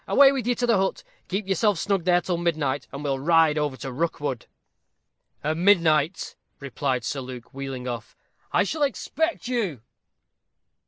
Away 0.07 0.31
with 0.31 0.47
you 0.47 0.55
to 0.55 0.65
the 0.65 0.77
hut. 0.77 1.03
Keep 1.27 1.47
yourself 1.47 1.77
snug 1.77 2.05
there 2.05 2.21
till 2.21 2.37
midnight, 2.39 2.87
and 2.91 3.03
we'll 3.03 3.19
ride 3.19 3.59
over 3.59 3.77
to 3.77 3.91
Rookwood." 3.91 4.47
"At 5.43 5.57
midnight," 5.57 6.35
replied 6.59 7.03
Sir 7.03 7.19
Luke, 7.21 7.53
wheeling 7.53 7.87
off, 7.87 8.15
"I 8.51 8.63
shall 8.63 8.81
expect 8.81 9.47
you." 9.47 9.83